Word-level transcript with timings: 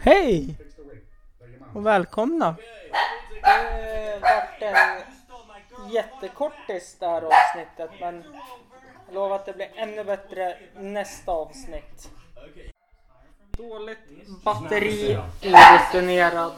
Hej! 0.00 0.58
Och 1.74 1.86
välkomna! 1.86 2.56
Det 3.42 4.18
vart 4.22 4.62
en 4.62 5.00
jättekortis 5.92 6.96
det 7.00 7.06
här 7.06 7.22
avsnittet 7.22 7.90
men 8.00 8.24
jag 9.06 9.14
lovar 9.14 9.36
att 9.36 9.46
det 9.46 9.52
blir 9.52 9.70
ännu 9.76 10.04
bättre 10.04 10.58
nästa 10.74 11.32
avsnitt. 11.32 12.10
Dåligt 13.50 13.98
batteri, 14.44 15.18
orutinerad 15.42 16.52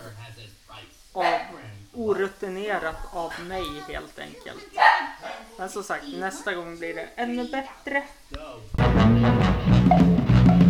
av, 1.13 1.25
orutinerat 1.95 3.15
av 3.15 3.33
mig 3.49 3.83
helt 3.89 4.19
enkelt. 4.19 4.65
Men 5.59 5.69
som 5.69 5.83
sagt, 5.83 6.05
nästa 6.19 6.55
gång 6.55 6.79
blir 6.79 6.95
det 6.95 7.09
ännu 7.17 7.49
bättre. 7.49 8.03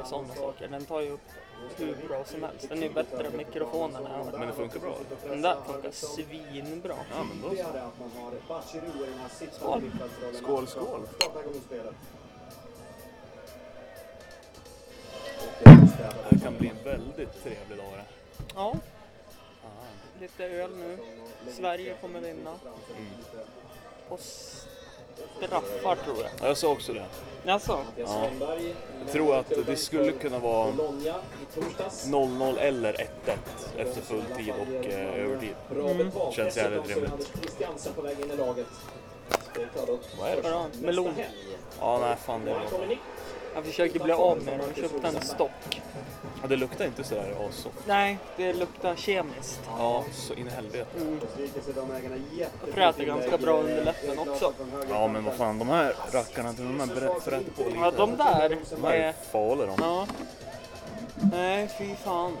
och 0.00 0.06
sådana 0.06 0.34
saker. 0.34 0.68
Den 0.68 0.84
tar 0.84 1.00
ju 1.00 1.10
upp 1.10 1.20
hur 1.76 1.96
bra 2.08 2.24
som 2.24 2.42
helst. 2.42 2.68
Den 2.68 2.78
är 2.78 2.82
ju 2.82 2.92
bättre 2.92 3.26
än 3.26 3.36
mikrofonerna 3.36 4.10
jag 4.10 4.24
har. 4.24 4.38
Men 4.38 4.48
det 4.48 4.54
funkar 4.54 4.80
bra. 4.80 4.96
Den 5.28 5.42
där 5.42 5.56
funkar 5.66 5.90
svinbra. 5.90 6.96
Ja, 7.10 7.24
men 7.24 7.42
då 7.42 7.56
Skål. 9.52 9.82
Skål, 10.34 10.66
skål. 10.66 11.06
Det 16.30 16.40
kan 16.42 16.56
bli 16.58 16.68
en 16.68 16.84
väldigt 16.84 17.42
trevlig 17.42 17.78
dag 17.78 17.92
det. 17.92 18.04
Ja. 18.54 18.74
Lite 20.20 20.44
öl 20.44 20.70
nu. 20.76 20.98
Sverige 21.52 21.96
kommer 22.00 22.20
vinna. 22.20 22.54
Och 24.08 24.20
straffar 25.36 25.96
tror 26.04 26.16
jag. 26.16 26.30
Ja, 26.40 26.46
jag 26.46 26.56
sa 26.56 26.68
också 26.68 26.92
det. 26.92 27.04
Alltså, 27.46 27.78
Ja. 27.96 28.28
Jag 29.04 29.12
tror 29.12 29.36
att 29.36 29.52
det 29.66 29.76
skulle 29.76 30.12
kunna 30.12 30.38
vara 30.38 30.72
0-0 32.06 32.58
eller 32.58 32.92
1-1 32.92 33.06
efter 33.76 34.00
full 34.00 34.22
tid 34.36 34.52
och 34.60 34.86
eh, 34.86 35.14
övertid. 35.14 35.54
Känns 36.32 36.56
jävligt 36.56 36.88
rimligt. 36.88 37.32
Vad 40.20 40.30
är 40.30 40.36
det? 40.36 40.42
vadå? 40.42 40.66
Melon. 40.80 41.14
Ja, 41.80 41.98
nej 41.98 42.16
fan 42.16 42.44
det 42.44 42.50
är 42.50 42.98
Jag 43.54 43.64
försöker 43.64 44.00
bli 44.00 44.12
av 44.12 44.42
med 44.42 44.58
den 44.60 44.70
och 44.70 44.76
köpte 44.76 45.08
en 45.08 45.20
stock. 45.20 45.80
Ja, 46.42 46.48
Det 46.48 46.56
luktar 46.56 46.84
inte 46.84 47.04
sådär 47.04 47.34
assoft. 47.48 47.76
Nej, 47.86 48.18
det 48.36 48.52
luktar 48.52 48.96
kemiskt. 48.96 49.60
Ja, 49.78 50.04
så 50.12 50.34
in 50.34 50.46
i 50.46 50.50
helvete. 50.50 50.86
Det 52.66 52.72
fräter 52.72 53.04
ganska 53.04 53.38
bra 53.38 53.58
under 53.60 53.84
läppen 53.84 54.18
också. 54.18 54.52
Ja, 54.90 55.08
men 55.08 55.24
vad 55.24 55.34
fan, 55.34 55.58
de 55.58 55.68
här 55.68 55.94
rackarna, 56.12 56.52
de 56.52 56.80
här 56.80 56.86
att 56.86 57.50
på 57.50 57.62
lite. 57.64 57.78
Ja, 57.78 57.90
de 57.90 58.16
där 58.16 58.58
De 58.70 58.84
här 58.84 58.94
är 58.94 59.00
är... 59.00 59.12
farliga 59.12 59.66
de. 59.66 59.76
Ja. 59.80 60.06
Nej, 61.32 61.70
fy 61.78 61.94
fan. 61.94 62.36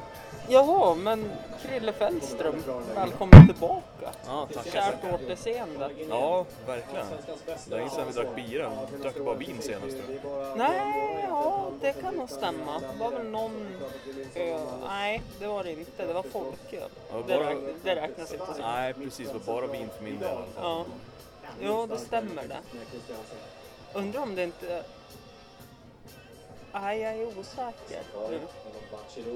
Jaha, 0.48 0.94
men 0.94 1.30
Krille 1.62 1.92
Fällström, 1.92 2.54
välkommen 2.94 3.46
tillbaka. 3.46 4.10
Ja, 4.26 4.48
tackar. 4.54 4.70
Kärt 4.70 5.14
återseende. 5.14 5.90
Ja, 6.08 6.44
verkligen. 6.66 7.06
Det 7.68 7.74
är 7.74 7.78
länge 7.78 7.90
sedan 7.90 8.06
vi 8.06 8.12
drack 8.12 8.34
bira. 8.36 8.70
Vi 8.96 9.02
drack 9.02 9.16
bara 9.24 9.34
vin 9.34 9.56
senast. 9.60 9.96
Nej, 10.56 11.24
ja, 11.28 11.70
det 11.80 11.92
kan 11.92 12.14
nog 12.14 12.30
stämma. 12.30 12.78
Det 12.80 12.98
var 13.04 13.10
väl 13.10 13.26
någon 13.26 13.66
öl. 14.34 14.60
Nej, 14.86 15.22
det 15.40 15.46
var 15.46 15.64
det 15.64 15.70
inte. 15.72 16.06
Det 16.06 16.12
var 16.12 16.22
folköl. 16.22 16.88
Ja, 17.12 17.16
Det, 17.26 17.36
bara- 17.36 17.50
räk- 17.50 17.74
det 17.84 17.94
räknas 17.94 18.32
inte 18.32 18.46
som. 18.46 18.54
Nej, 18.60 18.94
precis. 18.94 19.28
Det 19.28 19.34
var 19.46 19.54
bara 19.60 19.66
vin 19.66 19.88
för 19.96 20.04
min 20.04 20.18
del. 20.18 20.36
Ja. 20.62 20.84
Jo, 21.62 21.86
det 21.86 21.98
stämmer 21.98 22.42
det. 22.48 22.58
Undrar 23.92 24.22
om 24.22 24.34
det 24.34 24.42
inte... 24.44 24.82
Nej, 26.72 27.00
jag 27.00 27.14
är 27.14 27.38
osäker 27.38 28.02
nu. 28.30 28.40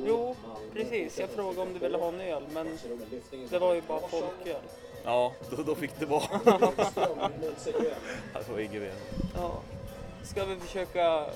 Jo, 0.07 0.37
precis. 0.73 1.19
Jag 1.19 1.31
frågade 1.31 1.61
om 1.61 1.73
du 1.73 1.79
ville 1.79 1.99
ha 1.99 2.09
en 2.09 2.21
öl, 2.21 2.43
men 2.53 2.79
det 3.51 3.59
var 3.59 3.75
ju 3.75 3.81
bara 3.81 4.01
folköl. 4.09 4.63
Ja, 5.05 5.33
då, 5.51 5.63
då 5.63 5.75
fick 5.75 5.99
det 5.99 6.07
vara. 6.07 6.41
det 6.45 6.61
var 8.53 8.59
inget 8.59 8.83
mer. 8.83 8.95
Ja. 9.35 9.61
Ska 10.23 10.45
vi 10.45 10.57
försöka 10.57 11.27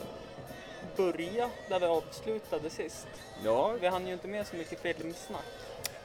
börja 0.97 1.51
där 1.69 1.81
vi 1.81 1.87
avslutade 1.87 2.71
sist? 2.71 3.07
Ja, 3.45 3.69
Vi 3.81 3.87
hann 3.87 4.07
ju 4.07 4.13
inte 4.13 4.29
med 4.29 4.47
så 4.47 4.57
mycket 4.57 4.81
filmsnack. 4.81 5.45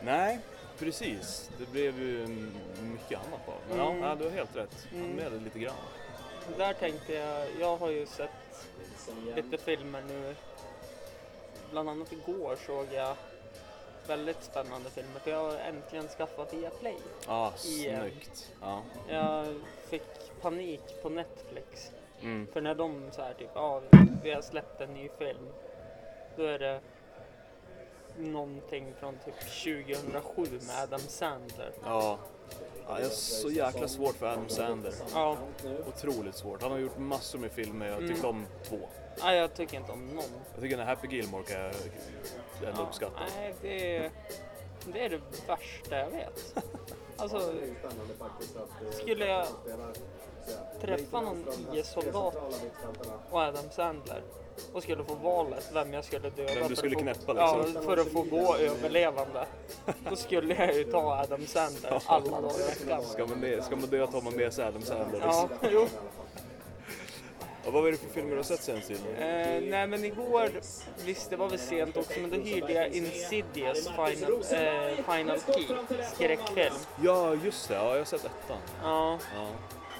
nej, 0.01 0.39
precis. 0.79 1.49
Det 1.59 1.71
blev 1.71 1.99
ju 1.99 2.23
mm, 2.23 2.51
mycket 2.81 3.19
annat 3.19 3.45
bara. 3.45 3.55
Men 3.69 3.79
Mm. 3.87 4.03
ja, 4.03 4.15
du 4.15 4.23
har 4.23 4.31
helt 4.31 4.55
rätt. 4.55 4.87
Mm. 4.93 5.11
med 5.11 5.31
det 5.31 5.39
lite 5.39 5.59
grann. 5.59 5.75
Där 6.57 6.73
tänkte 6.73 7.13
jag, 7.13 7.47
jag 7.59 7.77
har 7.77 7.89
ju 7.89 8.05
sett 8.05 8.29
lite 9.35 9.57
filmer 9.57 10.01
nu. 10.07 10.35
Bland 11.71 11.89
annat 11.89 12.11
igår 12.11 12.55
såg 12.65 12.85
jag 12.93 13.15
väldigt 14.07 14.43
spännande 14.43 14.89
filmer 14.89 15.19
för 15.19 15.31
jag 15.31 15.43
har 15.43 15.57
äntligen 15.57 16.07
skaffat 16.07 16.53
Viaplay. 16.53 16.97
Eh, 17.27 17.53
snyggt. 17.55 18.51
Ja. 18.61 18.81
Jag 19.09 19.47
fick 19.89 20.41
panik 20.41 20.81
på 21.01 21.09
Netflix. 21.09 21.91
Mm. 22.21 22.47
För 22.53 22.61
när 22.61 22.75
de 22.75 23.11
så 23.11 23.21
här 23.21 23.33
typ, 23.33 23.49
ja 23.55 23.81
vi 24.23 24.31
har 24.31 24.41
släppt 24.41 24.81
en 24.81 24.93
ny 24.93 25.09
film. 25.17 25.47
Då 26.35 26.43
är 26.43 26.59
det 26.59 26.79
någonting 28.17 28.93
från 28.99 29.13
typ 29.25 29.39
2007 29.39 30.43
med 30.67 30.83
Adam 30.83 30.99
Sandler. 30.99 31.71
Ja. 31.83 32.19
ja, 32.87 32.99
jag 32.99 33.05
har 33.05 33.09
så 33.09 33.49
jäkla 33.49 33.87
svårt 33.87 34.15
för 34.15 34.25
Adam 34.25 34.49
Sandler. 34.49 34.93
Ja, 35.13 35.37
Otroligt 35.87 36.35
svårt. 36.35 36.61
Han 36.61 36.71
har 36.71 36.79
gjort 36.79 36.97
massor 36.97 37.39
med 37.39 37.51
filmer. 37.51 37.85
Jag 37.87 37.99
tyckte 37.99 38.27
om 38.27 38.45
två. 38.63 38.79
nej, 39.23 39.37
jag 39.37 39.53
tycker 39.53 39.77
inte 39.77 39.91
om 39.91 40.05
någon. 40.07 40.23
Jag 40.53 40.61
tycker 40.61 40.77
den 40.77 40.87
här 40.87 40.95
Happy 40.95 41.07
Gilmore 41.07 41.43
kan 41.43 41.61
jag 41.61 41.73
ändå 42.69 42.81
uppskatta. 42.83 43.19
Nej, 43.37 43.53
det 43.61 43.97
är, 43.97 44.11
det 44.93 45.05
är 45.05 45.09
det 45.09 45.19
värsta 45.47 45.97
jag 45.97 46.09
vet. 46.09 46.55
Alltså, 47.23 47.53
skulle 48.91 49.25
jag 49.27 49.47
träffa 50.81 51.21
någon 51.21 51.45
IS-soldat 51.73 52.35
och 53.31 53.39
Adam 53.39 53.69
Sandler 53.71 54.21
och 54.73 54.83
skulle 54.83 55.03
få 55.03 55.15
valet 55.15 55.71
vem 55.73 55.93
jag 55.93 56.05
skulle 56.05 56.29
döda 56.29 56.53
Vem 56.53 56.63
du 56.63 56.67
för 56.67 56.75
skulle 56.75 57.11
att 57.11 57.17
få, 57.17 57.23
knäppa, 57.23 57.41
ja, 57.41 57.63
liksom. 57.65 57.83
för 57.83 57.97
att 57.97 58.07
få 58.07 58.21
gå 58.21 58.55
överlevande. 58.55 59.45
Då 60.09 60.15
skulle 60.15 60.55
jag 60.55 60.75
ju 60.75 60.83
ta 60.83 61.19
Adam 61.19 61.45
Sandler 61.45 62.01
alla 62.05 62.41
dagar 62.41 62.59
i 62.59 62.83
veckan. 62.83 63.03
Ska 63.03 63.25
man, 63.25 63.41
det, 63.41 63.65
ska 63.65 63.75
man 63.75 63.89
dö 63.89 64.07
tar 64.07 64.21
man 64.21 64.33
med 64.33 64.53
sig 64.53 64.65
Adam 64.65 64.81
Sandler. 64.81 65.19
Ja, 65.21 65.49
jo. 65.71 65.87
Och 67.65 67.73
vad 67.73 67.83
var 67.83 67.91
det 67.91 67.97
för 67.97 68.07
filmer 68.09 68.29
du 68.31 68.35
har 68.35 68.43
sett 68.43 68.61
sen 68.63 68.81
Sil? 68.87 69.01
Eh, 69.19 69.25
nej 69.61 69.87
men 69.87 70.05
igår, 70.05 70.49
visst 71.05 71.29
det 71.29 71.35
var 71.35 71.49
väl 71.49 71.59
sent 71.59 71.97
också, 71.97 72.19
men 72.19 72.29
då 72.29 72.35
hyrde 72.37 72.73
jag 72.73 72.87
Insidious 72.87 73.87
Final, 73.87 74.33
eh, 74.51 75.15
Final 75.15 75.39
Key, 75.39 75.65
skräckfilm. 76.15 76.73
Ja, 77.03 77.35
just 77.43 77.67
det. 77.67 77.75
Ja, 77.75 77.91
jag 77.91 77.97
har 77.97 78.05
sett 78.05 78.25
ettan. 78.25 78.57
Ja, 78.83 79.19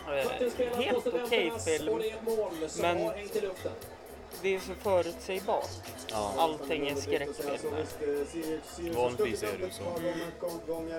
Ja. 0.08 0.14
eh, 0.16 0.78
helt 0.78 1.08
okej 1.08 1.52
film, 1.66 2.02
men 2.82 3.12
det 4.44 4.56
är 4.56 4.60
så 4.60 4.74
förutsägbart. 4.74 5.70
Ja. 6.08 6.34
Allting 6.38 6.88
är 6.88 6.96
skräckfilmer. 6.96 7.86
Vanligtvis 8.96 9.44
är 9.44 9.58
det 9.58 9.66
ju 9.66 9.72
så. 9.72 9.84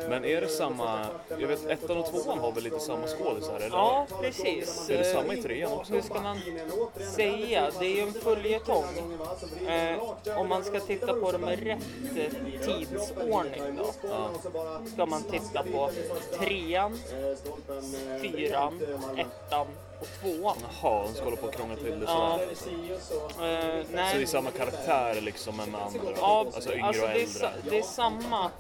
Men 0.09 0.25
är 0.25 0.41
det 0.41 0.49
samma... 0.49 1.07
Jag 1.29 1.49
vet 1.49 1.67
ettan 1.67 1.97
och 1.97 2.07
tvåan 2.07 2.39
har 2.39 2.53
väl 2.53 2.65
lite 2.65 2.81
samma 2.81 3.07
skådisar 3.07 3.57
eller? 3.57 3.77
Ja, 3.77 4.07
precis. 4.21 4.91
Är 4.91 4.99
det 4.99 5.05
samma 5.05 5.35
i 5.35 5.43
trean 5.43 5.73
också? 5.73 5.93
Hur 5.93 6.03
ska 6.03 6.21
man 6.21 6.41
säga? 7.17 7.71
Det 7.79 7.87
är 7.87 7.97
ju 7.97 8.01
en 8.01 8.13
följetong. 8.13 8.85
Eh, 9.69 10.39
om 10.39 10.49
man 10.49 10.65
ska 10.65 10.81
titta 10.81 11.15
på 11.15 11.33
det 11.33 11.39
med 11.39 11.63
rätt 11.63 11.85
tidsordning 12.63 13.79
då. 13.79 13.93
Ska 14.93 15.07
man 15.07 15.23
titta 15.23 15.63
på 15.63 15.91
trean, 16.39 16.99
fyran, 18.23 18.81
ettan 19.17 19.67
och 20.05 20.21
tvåan. 20.21 20.57
Jaha, 20.83 21.03
de 21.07 21.15
ska 21.15 21.25
hålla 21.25 21.37
på 21.37 21.47
och 21.47 21.55
krångla 21.55 21.77
till 21.77 22.01
det 22.01 22.07
Ja. 22.07 22.39
sådär. 22.55 22.93
Eh, 22.93 22.99
Så 22.99 23.15
det 23.39 23.49
är 23.49 23.85
nej. 23.93 24.27
samma 24.27 24.51
karaktär 24.51 25.21
liksom 25.21 25.57
men 25.57 25.71
med 25.71 25.81
andra? 25.83 26.01
Ja, 26.17 26.47
alltså 26.55 26.73
yngre 26.75 26.87
alltså 26.87 27.03
och 27.03 27.09
det, 27.09 27.15
är, 27.15 27.25
äldre? 27.25 27.51
det 27.71 27.79
är 27.79 27.83
samma 27.83 28.51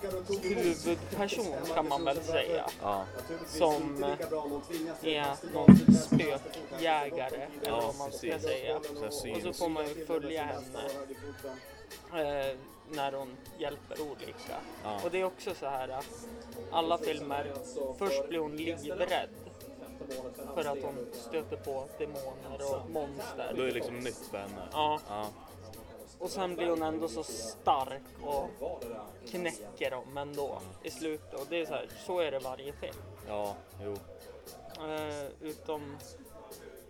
huvudperson 0.42 1.46
kan 1.74 1.88
man 1.88 2.04
väl 2.04 2.22
säga. 2.22 2.64
Ja. 2.82 3.04
Som 3.46 4.04
eh, 4.04 4.10
är 5.02 5.36
någon 5.54 5.76
spökjägare 5.94 7.36
eller 7.36 7.70
Ja, 7.70 7.80
vad 7.86 7.96
man 7.96 8.12
ska 8.12 8.26
precis. 8.28 8.42
säga. 8.48 8.76
Och 8.76 9.42
så 9.42 9.52
får 9.52 9.68
man 9.68 9.88
ju 9.88 10.06
följa 10.06 10.42
henne 10.44 10.80
eh, 12.50 12.56
när 12.90 13.12
hon 13.12 13.36
hjälper 13.58 14.00
olika. 14.00 14.56
Ja. 14.84 15.00
Och 15.04 15.10
det 15.10 15.20
är 15.20 15.24
också 15.24 15.54
så 15.54 15.66
här 15.66 15.88
att 15.88 16.06
alla 16.72 16.98
filmer, 16.98 17.52
först 17.98 18.28
blir 18.28 18.38
hon 18.38 18.56
livrädd 18.56 19.28
För 20.54 20.64
att 20.64 20.82
hon 20.82 21.06
stöter 21.12 21.56
på 21.56 21.88
demoner 21.98 22.74
och 22.74 22.90
monster. 22.90 23.52
Då 23.56 23.62
är 23.62 23.66
det 23.66 23.72
liksom 23.72 23.98
nytt 23.98 24.26
för 24.30 24.38
henne. 24.38 24.68
Ja. 24.72 25.00
Ja. 25.08 25.26
Och 26.18 26.30
sen 26.30 26.56
blir 26.56 26.70
hon 26.70 26.82
ändå 26.82 27.08
så 27.08 27.22
stark 27.22 28.02
och 28.22 28.50
knäcker 29.30 29.90
dem 29.90 30.18
ändå 30.18 30.58
i 30.82 30.90
slutet. 30.90 31.34
Och 31.34 31.46
det 31.50 31.60
är 31.60 31.66
så 31.66 31.72
här, 31.72 31.88
så 32.06 32.20
är 32.20 32.30
det 32.30 32.38
varje 32.38 32.72
film. 32.72 32.96
Ja, 33.28 33.54
jo. 33.82 33.96
Eh, 34.88 35.26
utom 35.40 35.96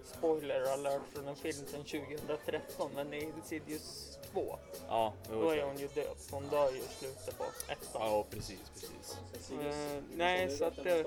spoiler 0.04 0.72
alert 0.72 1.02
från 1.12 1.28
en 1.28 1.36
film 1.36 1.66
från 1.66 1.84
2013, 1.84 2.90
men 2.94 3.14
i 3.14 3.22
Insidious 3.22 4.13
2, 4.34 4.58
Ja, 4.88 5.12
då 5.30 5.50
är 5.50 5.62
hon 5.62 5.76
ju 5.78 5.88
död. 5.88 6.16
Hon 6.30 6.48
dör 6.48 6.70
ju 6.70 6.78
i 6.78 6.82
slutet 6.98 7.38
på 7.38 7.44
ettan. 7.68 8.02
Ja, 8.02 8.24
precis, 8.30 8.60
precis. 8.74 9.18
Eh, 9.50 10.02
nej, 10.16 10.50
så 10.50 10.64
att 10.64 10.84
det... 10.84 11.04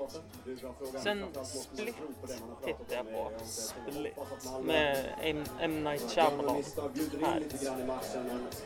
Sen 1.03 1.25
Split 1.43 1.95
tittade 2.65 2.95
jag 2.95 3.11
på. 3.11 3.31
Split. 3.45 4.13
Med 4.63 5.05
M. 5.21 5.43
M. 5.59 5.83
Night 5.83 6.11
Shyamalan. 6.11 6.63
Här. 7.21 7.43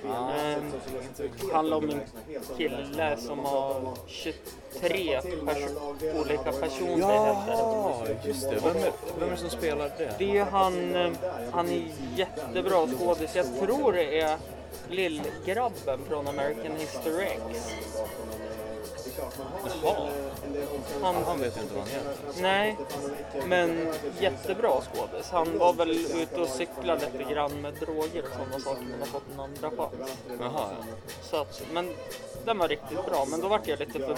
Eh, 0.05 1.53
handlar 1.53 1.77
om 1.77 1.89
en 1.89 2.01
kille 2.57 3.17
som 3.17 3.39
har 3.39 3.95
23 4.79 5.21
pers- 5.45 6.19
olika 6.21 6.51
personligheter. 6.51 7.35
Ja, 7.47 8.03
just 8.23 8.49
det. 8.49 8.55
Vem 8.63 8.75
är, 8.77 8.91
vem 9.19 9.27
är 9.27 9.31
det 9.31 9.37
som 9.37 9.49
spelar 9.49 9.91
det? 9.97 10.11
Det 10.17 10.37
är 10.37 10.45
han, 10.45 10.95
eh, 10.95 11.11
han 11.51 11.69
är 11.69 11.83
jättebra 12.15 12.87
skådis. 12.87 13.35
Jag 13.35 13.45
tror 13.59 13.93
det 13.93 14.19
är 14.19 14.37
lillgrabben 14.89 15.99
från 16.09 16.27
American 16.27 16.71
History 16.79 17.25
X. 17.25 17.71
Jaha, 19.83 20.09
Han, 21.01 21.15
han 21.23 21.39
vet 21.39 21.57
inte 21.61 21.73
vad 21.73 21.83
han 21.83 21.91
heter. 21.91 22.41
nej, 22.41 22.77
men 23.47 23.87
jättebra 24.19 24.81
skådis. 24.81 25.29
Han 25.29 25.57
var 25.57 25.73
väl 25.73 25.91
ute 25.91 26.41
och 26.41 26.47
cyklade 26.47 27.09
lite 27.17 27.33
grann 27.33 27.61
med 27.61 27.73
droger 27.73 28.23
och 28.23 28.29
sådana 28.33 28.59
saker 28.59 28.81
men 28.83 28.99
har 28.99 29.05
fått 29.07 29.23
en 29.33 29.39
andra 29.39 29.69
chans. 29.69 30.11
Jaha, 30.39 30.69
ja. 30.79 30.85
Så 31.21 31.35
att, 31.41 31.61
men 31.73 31.93
den 32.45 32.57
var 32.57 32.67
riktigt 32.67 33.05
bra. 33.05 33.25
Men 33.25 33.41
då 33.41 33.47
vart 33.47 33.67
jag 33.67 33.79
lite 33.79 33.99
för, 33.99 34.15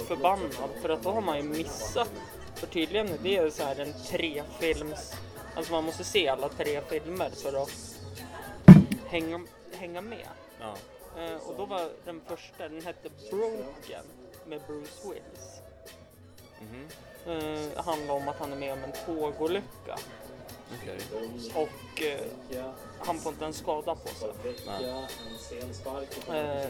förbannad 0.00 0.70
för 0.82 0.88
att 0.88 1.02
då 1.02 1.10
har 1.10 1.20
man 1.20 1.36
ju 1.36 1.42
missat. 1.42 2.10
För 2.54 2.66
tydligen 2.66 3.08
är 3.26 3.44
det 3.44 3.50
så 3.50 3.62
här 3.62 3.80
en 3.80 3.92
trefilms... 4.10 5.12
Alltså 5.56 5.72
man 5.72 5.84
måste 5.84 6.04
se 6.04 6.28
alla 6.28 6.48
tre 6.48 6.80
filmer 6.88 7.30
för 7.30 7.62
att 7.62 7.70
hänga, 9.06 9.40
hänga 9.72 10.00
med. 10.00 10.28
ja. 10.60 10.74
Eh, 11.18 11.48
och 11.48 11.54
då 11.56 11.64
var 11.64 11.88
den 12.04 12.20
första, 12.26 12.68
den 12.68 12.82
hette 12.84 13.08
Broken 13.30 14.04
med 14.46 14.60
Bruce 14.66 15.08
Willis. 15.08 15.60
Mhm. 16.60 16.88
Eh, 17.26 17.84
handlar 17.84 18.14
om 18.14 18.28
att 18.28 18.36
han 18.38 18.52
är 18.52 18.56
med 18.56 18.72
om 18.72 18.78
en 18.84 18.92
tågolycka 19.06 19.98
Okej. 20.82 20.98
och 21.54 22.02
eh, 22.02 22.70
han 22.98 23.18
får 23.18 23.32
inte 23.32 23.44
en 23.44 23.52
skada 23.52 23.94
på 23.94 24.08
sig. 24.08 24.28
Eh, 26.28 26.68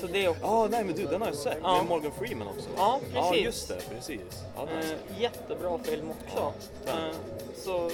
så 0.00 0.06
det 0.06 0.24
är 0.24 0.28
också 0.28 0.42
Ja, 0.42 0.68
nej 0.70 0.84
men 0.84 0.94
du, 0.94 1.04
den 1.06 1.20
har 1.20 1.28
jag 1.28 1.36
sett. 1.36 1.58
Ja. 1.62 1.76
Med 1.76 1.86
Morgan 1.86 2.12
Freeman 2.18 2.48
också. 2.48 2.68
Ja, 2.76 3.00
Ja, 3.14 3.28
precis. 3.30 3.44
just 3.44 3.68
det. 3.68 3.80
Precis. 3.90 4.20
Ja. 4.56 4.68
Eh, 4.80 5.20
jättebra 5.20 5.78
film 5.78 6.10
också. 6.10 6.52
Eh, 6.86 7.14
så 7.56 7.90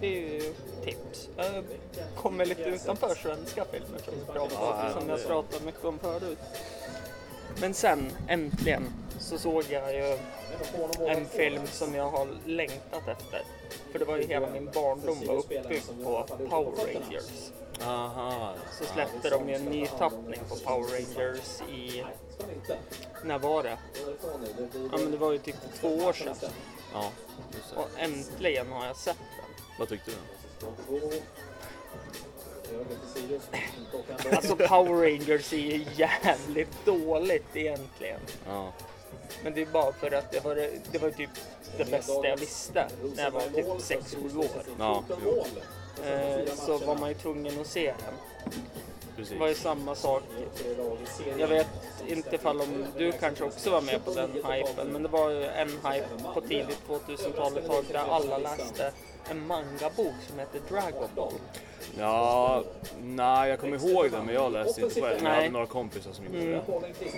det 0.00 0.06
är 0.06 0.32
ju 0.32 0.54
tips. 0.84 1.28
Jag 1.36 1.64
kommer 2.16 2.46
lite 2.46 2.62
utanför 2.62 3.14
svenska 3.14 3.64
filmer 3.64 3.98
som, 4.04 4.14
Ja, 4.34 4.90
som 5.00 5.08
jag 5.08 5.26
pratat 5.26 5.64
mycket 5.64 5.84
om 5.84 5.98
förut. 5.98 6.38
Men 7.60 7.74
sen 7.74 8.12
äntligen 8.28 8.92
så 9.18 9.38
såg 9.38 9.64
jag 9.70 9.94
ju 9.94 10.18
en 11.06 11.26
film 11.26 11.66
som 11.66 11.94
jag 11.94 12.10
har 12.10 12.28
längtat 12.46 13.08
efter. 13.08 13.42
För 13.92 13.98
det 13.98 14.04
var 14.04 14.16
ju 14.16 14.26
hela 14.26 14.50
min 14.50 14.70
barndom 14.74 15.26
var 15.26 15.34
uppbyggd 15.34 15.86
på 16.04 16.26
Power 16.50 16.72
Rangers. 16.76 17.52
Aha. 17.82 18.54
Så 18.78 18.84
släppte 18.84 19.30
de 19.30 19.48
ju 19.48 19.54
en 19.54 19.64
ny 19.64 19.86
tappning 19.86 20.40
på 20.48 20.56
Power 20.56 20.88
Rangers 20.88 21.60
i... 21.70 22.04
När 23.24 23.38
var 23.38 23.62
det? 23.62 23.78
Ja 24.92 24.98
men 24.98 25.10
det 25.10 25.16
var 25.16 25.32
ju 25.32 25.38
typ 25.38 25.56
två 25.80 25.88
år 25.88 26.12
sedan. 26.12 26.36
Ja. 26.92 27.10
Och 27.76 27.88
äntligen 27.98 28.72
har 28.72 28.86
jag 28.86 28.96
sett 28.96 29.16
den. 29.16 29.64
Vad 29.78 29.88
tyckte 29.88 30.10
du? 30.10 30.16
Alltså 34.32 34.56
Power 34.56 35.02
Rangers 35.02 35.52
är 35.52 35.56
ju 35.56 35.84
jävligt 35.96 36.84
dåligt 36.84 37.56
egentligen. 37.56 38.20
Ja. 38.46 38.72
Men 39.44 39.54
det 39.54 39.62
är 39.62 39.66
bara 39.66 39.92
för 39.92 40.10
att 40.14 40.32
det 40.32 40.44
var, 40.44 40.54
det, 40.92 40.98
var 40.98 41.10
typ 41.10 41.30
det 41.76 41.90
bästa 41.90 42.28
jag 42.28 42.36
visste 42.36 42.86
när 43.16 43.24
jag 43.24 43.30
var 43.30 43.40
typ 43.40 43.66
6-7 43.66 44.38
år. 44.38 44.62
Ja, 44.78 45.04
jo, 45.24 45.44
Eh, 46.06 46.54
så 46.54 46.78
var 46.78 46.94
man 46.96 47.08
ju 47.08 47.14
tvungen 47.14 47.60
att 47.60 47.66
se 47.66 47.86
den. 47.86 48.14
precis. 49.16 49.32
Det 49.32 49.38
var 49.38 49.48
ju 49.48 49.54
samma 49.54 49.94
sak. 49.94 50.22
Jag 51.38 51.48
vet 51.48 51.66
inte 52.06 52.34
ifall 52.34 52.60
om 52.60 52.86
du 52.98 53.12
kanske 53.12 53.44
också 53.44 53.70
var 53.70 53.80
med 53.80 54.04
på 54.04 54.10
den 54.14 54.32
hypen, 54.32 54.88
men 54.92 55.02
det 55.02 55.08
var 55.08 55.30
ju 55.30 55.44
en 55.44 55.68
hype 55.68 56.08
på 56.34 56.40
tidigt 56.40 56.78
2000-tal 56.88 57.58
ett 57.58 57.66
tag 57.66 57.84
där 57.92 57.98
alla 57.98 58.38
läste 58.38 58.92
en 59.30 59.46
mangabok 59.46 60.14
som 60.28 60.38
heter 60.38 60.60
Dragon 60.70 61.08
Ball. 61.16 61.32
Ja, 61.98 62.62
nej 63.02 63.50
jag 63.50 63.58
kommer 63.58 63.90
ihåg 63.90 64.10
det 64.10 64.22
men 64.26 64.34
jag 64.34 64.52
läste 64.52 64.80
inte 64.80 65.00
själv. 65.00 65.18
Jag 65.22 65.30
hade 65.30 65.48
några 65.50 65.66
kompisar 65.66 66.12
som 66.12 66.24
gjorde 66.24 66.38
det. 66.38 66.62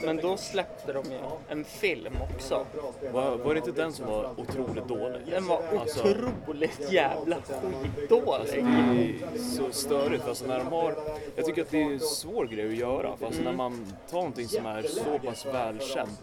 Men 0.04 0.16
då 0.16 0.36
släppte 0.36 0.92
de 0.92 1.04
ju 1.10 1.18
en 1.48 1.64
film 1.64 2.14
också. 2.34 2.66
Var, 3.12 3.36
var 3.36 3.54
det 3.54 3.58
inte 3.58 3.72
den 3.72 3.92
som 3.92 4.06
var 4.06 4.30
otroligt 4.36 4.88
dålig? 4.88 5.20
Den 5.30 5.46
var 5.46 5.62
Alltså- 5.80 6.08
otroligt 6.08 6.92
jävla 6.92 7.36
skitdålig. 7.36 8.48
Det 8.54 9.34
är 9.34 9.38
så 9.38 9.72
störigt. 9.72 10.28
Alltså 10.28 10.46
när 10.46 10.58
de 10.58 10.66
har, 10.66 10.94
jag 11.36 11.44
tycker 11.46 11.62
att 11.62 11.70
det 11.70 11.82
är 11.82 11.92
en 11.92 12.00
svår 12.00 12.44
grej 12.46 12.66
att 12.68 12.76
göra. 12.76 13.16
För 13.16 13.26
alltså 13.26 13.42
när 13.42 13.52
man 13.52 13.86
tar 14.10 14.16
någonting 14.18 14.48
som 14.48 14.66
är 14.66 14.82
så 14.82 15.18
pass 15.24 15.46
välkänt 15.46 16.20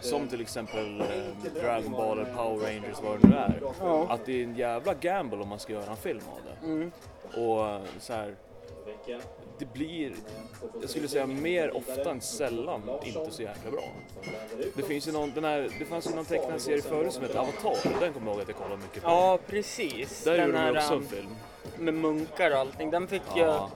som 0.00 0.28
till 0.28 0.40
exempel 0.40 1.00
eh, 1.00 1.06
Dragon 1.62 1.92
Ball 1.92 2.18
eller 2.18 2.34
Power 2.34 2.66
Rangers 2.66 2.96
vad 3.02 3.20
det 3.20 3.28
nu 3.28 3.36
är. 3.36 3.60
Att 4.12 4.26
det 4.26 4.40
är 4.40 4.44
en 4.44 4.56
jävla 4.56 4.94
gamble 4.94 5.38
om 5.42 5.48
man 5.48 5.58
ska 5.58 5.72
göra 5.72 5.90
en 5.90 5.96
film 5.96 6.20
av 6.32 6.38
det. 6.44 6.90
Och 7.40 7.68
eh, 7.68 7.80
så 7.98 8.12
här, 8.12 8.36
det 9.58 9.72
blir, 9.72 10.12
jag 10.80 10.90
skulle 10.90 11.08
säga 11.08 11.26
mer 11.26 11.76
ofta 11.76 12.10
än 12.10 12.20
sällan, 12.20 12.82
inte 13.04 13.30
så 13.30 13.42
jäkla 13.42 13.70
bra. 13.70 13.82
Det 14.74 14.82
finns 14.82 15.08
ju 15.08 15.12
någon, 15.12 15.32
den 15.34 15.44
här, 15.44 15.70
det 15.78 15.84
fanns 15.84 16.10
ju 16.10 16.14
någon 16.14 16.24
tecknad 16.24 16.60
serie 16.60 16.82
förut 16.82 17.12
som 17.12 17.22
hette 17.22 17.40
Avatar, 17.40 18.00
den 18.00 18.12
kommer 18.12 18.26
jag 18.26 18.34
ihåg 18.34 18.42
att 18.42 18.48
jag 18.48 18.56
kollade 18.56 18.76
mycket 18.82 19.02
på. 19.02 19.08
Ja, 19.08 19.38
precis. 19.46 20.24
Där 20.24 20.36
Den 20.36 20.46
gjorde 20.46 20.58
de 20.58 20.64
här 20.64 20.76
också 20.76 20.92
en 20.92 20.98
um, 20.98 21.06
film. 21.06 21.36
med 21.78 21.94
munkar 21.94 22.50
och 22.50 22.56
allting. 22.58 22.90
Den 22.90 23.08
fick 23.08 23.22
ju... 23.36 23.42
Ja, 23.42 23.70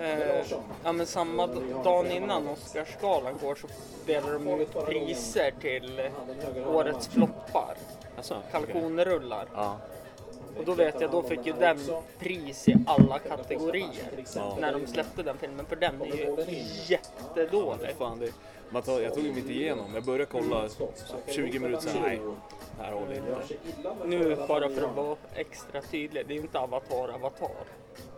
Eh, 0.00 0.52
ja, 0.84 0.92
men 0.92 1.06
samma 1.06 1.46
dagen 1.84 2.10
innan 2.10 2.48
Oscarsgalan 2.48 3.34
går 3.42 3.54
så 3.54 3.66
delar 4.06 4.32
de 4.32 4.48
ut 4.60 4.86
priser 4.86 5.54
till 5.60 6.10
årets 6.66 7.08
floppar. 7.08 7.76
alltså. 8.16 8.42
Kalkonrullar. 8.52 9.46
Ja, 9.54 9.78
Och 10.58 10.64
då 10.64 10.74
vet 10.74 11.00
jag, 11.00 11.10
då 11.10 11.22
fick 11.22 11.46
ju 11.46 11.52
den 11.52 11.78
pris 12.18 12.68
i 12.68 12.76
alla 12.86 13.18
kategorier. 13.18 14.24
Ja. 14.34 14.56
När 14.60 14.72
de 14.72 14.86
släppte 14.86 15.22
den 15.22 15.38
filmen. 15.38 15.66
För 15.66 15.76
den 15.76 16.02
är 16.02 16.06
ju 16.06 16.62
jättedålig. 16.86 17.90
fan 17.98 18.18
det, 18.18 18.32
man 18.70 18.82
tar, 18.82 19.00
jag 19.00 19.14
tog 19.14 19.24
ju 19.24 19.32
mitt 19.32 19.50
igenom. 19.50 19.94
Jag 19.94 20.04
började 20.04 20.24
kolla 20.26 20.68
så 20.68 20.88
20 21.26 21.58
minuter 21.58 21.88
sen, 21.88 22.02
nej, 22.02 22.20
det 22.78 22.82
här 22.84 22.92
håller 22.92 23.14
inte. 23.14 23.54
Nu 24.04 24.36
bara 24.48 24.68
för 24.68 24.82
att 24.82 24.96
vara 24.96 25.16
extra 25.34 25.80
tydlig. 25.80 26.26
Det 26.26 26.32
är 26.32 26.36
ju 26.36 26.40
inte 26.42 26.58
Avatar 26.58 27.14
Avatar. 27.14 27.50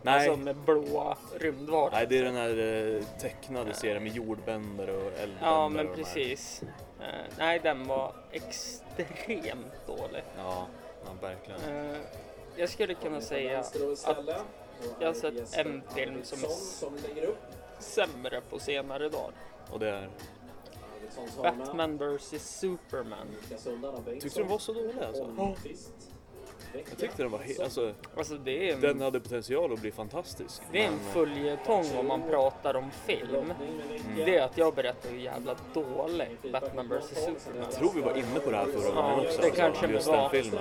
Nej, 0.02 0.28
Alltså 0.28 0.44
med 0.44 0.56
blåa 0.56 1.16
rymdvaror. 1.38 1.90
nej 1.92 2.06
det 2.06 2.18
är 2.18 2.24
den 2.24 2.34
här 2.34 2.58
eh, 2.96 3.02
tecknade 3.20 3.74
serien 3.74 4.02
med 4.02 4.12
jordbänder 4.12 4.88
och 4.88 5.02
eldbänder. 5.02 5.38
Ja 5.40 5.68
men 5.68 5.94
precis. 5.94 6.62
Eh, 7.00 7.06
nej 7.38 7.60
den 7.62 7.86
var 7.86 8.12
extremt 8.32 9.86
dålig. 9.86 10.22
Ja, 10.36 10.66
ja 11.04 11.10
verkligen. 11.20 11.60
Jag 12.58 12.68
skulle 12.68 12.94
kunna 12.94 13.20
säga 13.20 13.58
att 13.58 13.76
jag 15.00 15.06
har 15.06 15.14
sett 15.14 15.58
en 15.58 15.82
film 15.94 16.24
som 16.24 16.38
är 16.44 17.34
sämre 17.78 18.40
på 18.50 18.58
senare 18.58 19.08
dagar. 19.08 19.32
Och 19.72 19.78
det 19.78 19.88
är, 19.88 20.10
Batman 21.42 21.98
vs 21.98 22.58
Superman. 22.58 23.26
tyckte 24.20 24.28
du 24.28 24.42
den 24.42 24.48
var 24.48 24.58
så 24.58 24.72
dålig 24.72 24.98
alltså? 24.98 25.54
Jag 26.72 26.98
tyckte 26.98 27.22
den 27.22 27.30
var 27.32 27.38
helt, 27.38 27.60
alltså 27.60 27.92
Alltså 28.16 28.34
det 28.34 28.68
är 28.70 28.74
en, 28.74 28.80
den 28.80 29.00
hade 29.00 29.20
potential 29.20 29.72
att 29.72 29.80
bli 29.80 29.90
fantastisk. 29.90 30.62
det 30.72 30.82
är 30.82 30.86
en 30.86 30.92
eh, 30.94 31.12
följetong 31.12 31.84
om 31.98 32.06
man 32.06 32.22
pratar 32.22 32.76
om 32.76 32.90
film. 33.06 33.52
Det 34.16 34.36
är 34.36 34.42
att 34.42 34.58
jag 34.58 34.74
berättar 34.74 35.10
hur 35.10 35.18
jävla 35.18 35.54
dålig 35.74 36.28
Batman 36.52 36.88
vs 36.88 37.08
Superman 37.08 37.62
Jag 37.62 37.70
tror 37.72 37.92
vi 37.94 38.00
var 38.00 38.16
inne 38.16 38.40
på 38.44 38.50
det 38.50 38.56
här 38.56 38.66
förra 38.66 38.94
Ja, 38.94 39.02
gången 39.02 39.18
också. 39.26 39.40
det 39.40 39.46
alltså, 39.46 39.60
kanske 39.62 39.86
just 39.86 40.06
var. 40.06 40.16
den 40.16 40.30
filmen. 40.30 40.60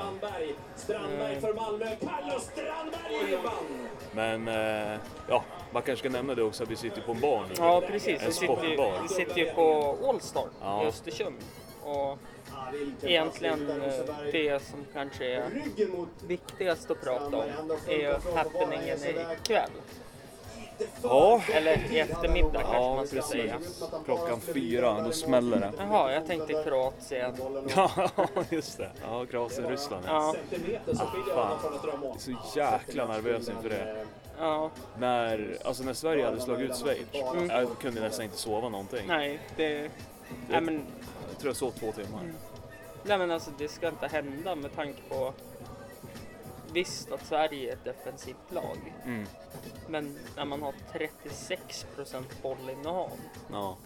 Strandberg 0.75 1.41
för 1.41 1.53
Malmö. 1.53 1.85
Carlos 2.01 2.43
Strandberg 2.43 3.35
vann! 3.43 3.87
Men 4.11 4.47
eh, 4.47 4.99
ja, 5.29 5.43
man 5.71 5.81
kanske 5.81 6.09
ska 6.09 6.09
nämna 6.17 6.35
det 6.35 6.43
också 6.43 6.63
att 6.63 6.71
vi 6.71 6.75
sitter 6.75 7.01
på 7.01 7.11
en 7.11 7.19
bar 7.19 7.41
nu. 7.49 7.55
Ja 7.57 7.81
precis, 7.87 8.21
En 8.21 8.27
vi 8.27 8.31
sitter, 8.33 9.01
vi 9.01 9.07
sitter 9.07 9.37
ju 9.37 9.45
på 9.53 9.97
Allstar 10.09 10.47
Ja. 10.61 10.83
i 10.83 10.87
Östersund 10.87 11.35
Och 11.83 12.17
egentligen 13.01 13.69
eh, 13.69 13.93
det 14.31 14.63
som 14.63 14.85
kanske 14.93 15.25
är 15.25 15.43
viktigast 16.27 16.91
att 16.91 17.01
prata 17.01 17.37
om 17.37 17.71
är 17.87 18.35
happeningen 18.35 18.97
ikväll. 19.41 19.69
Ja, 21.03 21.41
Eller 21.53 21.91
i 21.93 21.99
eftermiddag 21.99 22.51
kanske 22.61 22.75
ja 22.75 22.95
man 22.95 23.07
ska 23.07 23.15
precis. 23.15 23.31
säga. 23.31 23.59
Klockan 24.05 24.41
fyra, 24.41 25.01
då 25.01 25.11
smäller 25.11 25.59
det. 25.59 25.71
Jaha, 25.77 26.11
jag 26.11 26.27
tänkte 26.27 26.63
Kroatien. 26.63 27.35
Ja, 27.75 28.09
just 28.49 28.77
det. 28.77 28.89
Ja, 29.01 29.25
Kroatien, 29.25 29.67
Ryssland. 29.69 30.03
Ja. 30.07 30.35
Ja, 30.85 30.93
Fan, 31.35 31.57
jag 31.83 32.15
är 32.15 32.19
så 32.19 32.59
jäkla 32.59 33.07
nervös 33.07 33.49
inför 33.49 33.69
det. 33.69 34.05
ja, 34.39 34.71
När, 34.99 35.57
alltså 35.63 35.83
när 35.83 35.93
Sverige 35.93 36.25
hade 36.25 36.39
slagit 36.39 36.69
ut 36.69 36.77
Schweiz, 36.77 37.07
jag 37.49 37.67
kunde 37.81 38.01
nästan 38.01 38.25
inte 38.25 38.37
sova 38.37 38.69
någonting. 38.69 39.07
nej, 39.07 39.39
det... 39.55 39.89
Nej 40.49 40.61
men, 40.61 40.85
Jag 41.29 41.39
tror 41.39 41.49
jag 41.49 41.55
sov 41.55 41.71
två 41.71 41.91
timmar. 41.91 42.21
Nej 43.07 43.17
men 43.17 43.31
alltså 43.31 43.51
det 43.57 43.67
ska 43.67 43.87
inte 43.87 44.07
hända 44.07 44.55
med 44.55 44.75
tanke 44.75 45.01
på 45.09 45.33
Visst 46.73 47.11
att 47.11 47.25
Sverige 47.25 47.69
är 47.69 47.73
ett 47.73 47.83
defensivt 47.83 48.51
lag, 48.51 48.93
Mm. 49.05 49.25
men 49.87 50.19
när 50.35 50.45
man 50.45 50.61
har 50.61 50.73
36 50.91 51.85
bollinnehav 52.41 53.11
Ja. 53.51 53.77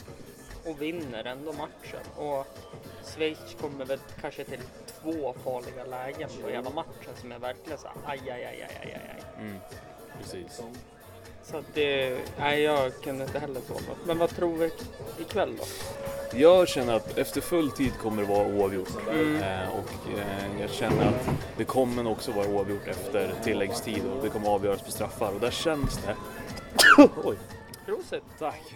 och 0.66 0.82
vinner 0.82 1.24
ändå 1.24 1.54
matchen. 1.54 2.00
Och 2.18 2.48
Schweiz 3.04 3.56
kommer 3.62 3.86
väl 3.86 4.00
kanske 4.22 4.44
till 4.44 4.60
två 5.02 5.34
farliga 5.44 5.84
lägen 5.86 6.30
på 6.44 6.50
hela 6.50 6.70
matchen 6.70 7.14
som 7.22 7.32
är 7.32 7.40
verkligen 7.40 7.78
så 7.80 7.88
här, 7.88 7.96
aj, 8.06 8.20
aj, 8.32 8.46
aj, 8.46 8.62
aj, 8.62 8.78
aj, 8.84 9.02
aj. 9.16 9.44
Mm. 9.46 9.58
Precis. 10.22 10.62
Så 11.44 11.58
att 11.58 11.66
det, 11.74 12.20
nej 12.40 12.62
jag 12.62 13.02
kunde 13.02 13.24
inte 13.24 13.40
heller 13.40 13.62
sova. 13.62 13.96
Men 14.06 14.18
vad 14.18 14.30
tror 14.30 14.58
vi 14.58 14.72
ikväll 15.20 15.56
då? 15.58 15.64
Jag 16.34 16.68
känner 16.68 16.96
att 16.96 17.18
efter 17.18 17.42
full 17.42 17.72
tid 17.72 17.94
kommer 17.98 18.22
det 18.22 18.28
vara 18.28 18.48
oavgjort. 18.48 18.90
Eh, 19.10 19.70
och 19.70 20.20
eh, 20.20 20.62
jag 20.62 20.70
känner 20.70 21.08
att 21.08 21.30
det 21.58 21.64
kommer 21.64 22.04
nog 22.04 22.14
också 22.14 22.32
vara 22.32 22.48
oavgjort 22.48 22.88
efter 22.88 23.34
tilläggstid 23.44 24.06
och 24.06 24.24
det 24.24 24.30
kommer 24.30 24.50
avgöras 24.50 24.82
på 24.82 24.92
straffar. 24.92 25.34
Och 25.34 25.40
där 25.40 25.52
känns 25.52 25.98
det... 25.98 26.16
Oj, 27.24 27.38
Prosit! 27.86 28.24
tack! 28.40 28.74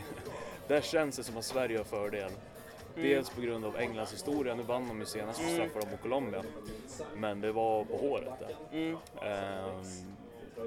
Där 0.68 0.82
känns 0.82 1.16
det 1.16 1.24
som 1.24 1.38
att 1.38 1.46
Sverige 1.46 1.78
har 1.78 1.84
fördel. 1.84 2.32
Dels 2.96 3.30
på 3.30 3.42
grund 3.42 3.66
av 3.66 3.78
Englands 3.78 4.14
historia, 4.14 4.56
nu 4.56 4.64
vann 4.64 4.88
de 4.88 5.00
ju 5.00 5.06
senast 5.06 5.42
på 5.42 5.50
straffar 5.50 5.92
mot 5.92 6.02
Colombia. 6.02 6.44
Men 7.16 7.42
det 7.42 7.52
var 7.52 7.84
på 7.84 7.98
håret 7.98 8.34
där. 8.40 8.78
Mm. 8.78 8.98
Ehm, 9.22 10.15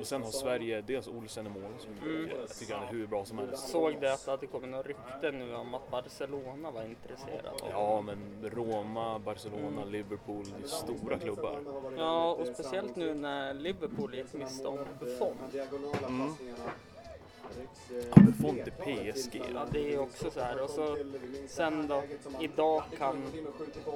och 0.00 0.06
sen 0.06 0.22
har 0.22 0.30
Sverige 0.30 0.80
dels 0.80 1.08
Olsen 1.08 1.46
i 1.46 1.50
mål 1.50 1.72
som 1.78 1.90
jag 2.28 2.48
tycker 2.58 2.74
han 2.74 2.88
är 2.88 2.92
hur 2.92 3.06
bra 3.06 3.24
som 3.24 3.38
helst. 3.38 3.68
Såg 3.68 4.00
det 4.00 4.12
att 4.12 4.40
det 4.40 4.46
kommit 4.46 4.70
några 4.70 4.82
rykten 4.82 5.38
nu 5.38 5.54
om 5.54 5.74
att 5.74 5.90
Barcelona 5.90 6.70
var 6.70 6.82
intresserade 6.84 7.50
av 7.50 7.58
Ja, 7.70 8.02
men 8.02 8.50
Roma, 8.50 9.18
Barcelona, 9.18 9.84
Liverpool, 9.84 10.44
det 10.58 10.64
är 10.64 10.68
stora 10.68 11.18
klubbar. 11.18 11.58
Ja, 11.96 12.32
och 12.32 12.46
speciellt 12.46 12.96
nu 12.96 13.14
när 13.14 13.54
Liverpool 13.54 14.14
gick 14.14 14.32
miste 14.32 14.68
om 14.68 14.78
Buffon. 15.00 15.36
Ja, 18.10 18.22
Buffon 18.22 18.54
till 18.54 18.72
PSG. 18.72 19.42
Ja, 19.54 19.66
det 19.72 19.94
är 19.94 19.98
också 19.98 20.30
så 20.30 20.40
här. 20.40 20.62
Och 20.62 20.70
så 20.70 20.96
sen 21.48 21.88
då, 21.88 22.02
idag 22.40 22.82
kan, 22.98 23.22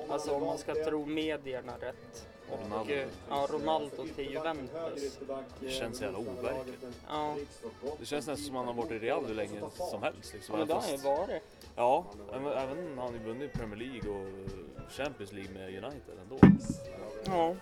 alltså 0.08 0.34
om 0.34 0.44
man 0.44 0.58
ska 0.58 0.74
tro 0.74 1.06
medierna 1.06 1.72
rätt, 1.80 2.28
och 2.52 2.90
eh, 2.90 3.08
ja, 3.28 3.46
Ronaldo 3.50 4.06
till 4.16 4.30
Juventus. 4.30 5.18
Det 5.60 5.70
känns 5.70 6.00
jävla 6.02 6.18
overkligt. 6.18 6.84
Ja, 7.08 7.34
Det 8.00 8.06
känns 8.06 8.26
nästan 8.26 8.36
som 8.46 8.56
att 8.56 8.66
han 8.66 8.76
har 8.76 8.82
varit 8.82 8.92
i 8.92 8.98
Real 8.98 9.24
hur 9.26 9.34
länge 9.34 9.60
som 9.90 10.02
helst. 10.02 10.32
Liksom. 10.34 10.58
men 10.58 10.68
det 10.68 10.74
har 10.74 10.82
ju 10.82 10.88
Fast- 10.92 11.04
varit. 11.04 11.42
Ja, 11.76 12.04
även, 12.32 12.46
även 12.46 12.98
har 12.98 13.04
han 13.04 13.12
ju 13.14 13.18
vunnit 13.20 13.52
Premier 13.52 13.76
League 13.76 14.10
och 14.10 14.26
Champions 14.90 15.32
League 15.32 15.52
med 15.54 15.68
United 15.84 16.18
ändå. 16.22 16.38
Ja, 17.24 17.54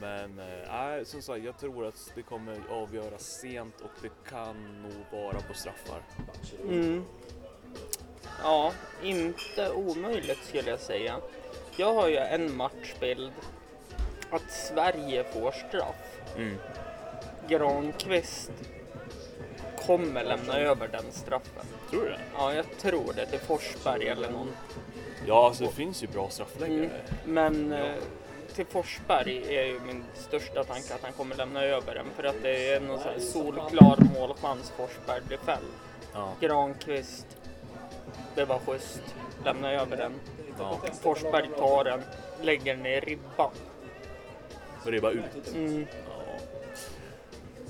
Men 0.00 0.40
nej, 0.68 1.04
som 1.04 1.22
sagt, 1.22 1.44
jag 1.44 1.58
tror 1.58 1.86
att 1.86 2.12
det 2.14 2.22
kommer 2.22 2.60
avgöras 2.70 3.22
sent 3.40 3.80
och 3.80 3.90
det 4.02 4.30
kan 4.30 4.82
nog 4.82 5.22
vara 5.22 5.40
på 5.40 5.54
straffar. 5.54 6.02
Mm. 6.62 7.04
Ja, 8.42 8.72
inte 9.02 9.70
omöjligt 9.72 10.44
skulle 10.44 10.70
jag 10.70 10.80
säga. 10.80 11.16
Jag 11.76 11.94
har 11.94 12.08
ju 12.08 12.16
en 12.16 12.56
matchbild 12.56 13.32
att 14.34 14.52
Sverige 14.52 15.24
får 15.24 15.52
straff. 15.52 16.20
Mm. 16.36 16.58
Granqvist 17.48 18.50
kommer 19.86 20.24
lämna 20.24 20.58
över 20.58 20.88
den 20.88 21.12
straffen. 21.12 21.66
Tror 21.90 22.02
du 22.02 22.08
det? 22.08 22.20
Ja, 22.36 22.54
jag 22.54 22.78
tror 22.78 23.12
det 23.16 23.26
till 23.26 23.38
Forsberg 23.38 24.08
eller 24.08 24.30
någon. 24.30 24.50
Ja, 25.26 25.46
alltså 25.46 25.64
det 25.64 25.72
finns 25.72 26.02
ju 26.02 26.06
bra 26.06 26.28
straffläggare. 26.30 26.76
Mm. 26.76 26.90
Men 27.24 27.72
eh, 27.72 27.94
till 28.54 28.66
Forsberg 28.66 29.56
är 29.56 29.64
ju 29.64 29.80
min 29.80 30.04
största 30.14 30.64
tanke 30.64 30.94
att 30.94 31.02
han 31.02 31.12
kommer 31.12 31.36
lämna 31.36 31.62
över 31.62 31.94
den 31.94 32.06
för 32.16 32.24
att 32.24 32.42
det 32.42 32.72
är 32.72 32.80
någon 32.80 32.98
sån 32.98 33.12
här 33.12 33.20
solklar 33.20 33.98
målchans 34.18 34.70
Forsberg 34.70 35.20
blir 35.28 35.38
fälld. 35.38 35.72
Ja. 36.12 36.32
Granqvist, 36.40 37.26
det 38.34 38.44
var 38.44 38.58
schysst, 38.58 39.02
lämna 39.44 39.72
över 39.72 39.96
den. 39.96 40.12
Ja. 40.58 40.78
Forsberg 41.02 41.48
tar 41.58 41.84
den, 41.84 42.02
lägger 42.42 42.76
den 42.76 42.86
i 42.86 43.00
ribban. 43.00 43.50
Och 44.84 44.90
det 44.90 44.96
är 44.96 45.00
bara 45.00 45.12
ut. 45.12 45.54
Mm. 45.54 45.86
Ja. 46.08 46.22